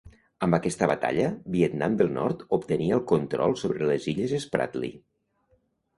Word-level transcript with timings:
Amb 0.45 0.55
aquesta 0.57 0.87
batalla, 0.91 1.27
Vietnam 1.57 1.99
del 2.01 2.09
Nord 2.17 2.41
obtenia 2.59 2.97
el 2.97 3.05
control 3.15 3.55
sobre 3.65 3.91
les 3.93 4.09
Illes 4.15 4.37
Spratly. 4.47 4.95